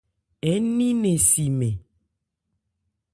[0.59, 1.75] Ń ni nnɛn si nmɛn.